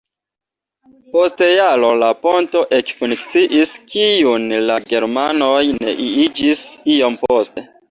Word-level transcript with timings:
Post 1.15 1.43
jaro 1.57 1.91
la 2.03 2.09
ponto 2.23 2.63
ekfunkciis, 2.79 3.75
kiun 3.93 4.49
la 4.71 4.81
germanoj 4.89 5.55
neniigis 5.77 6.67
iom 6.99 7.23
poste. 7.29 7.71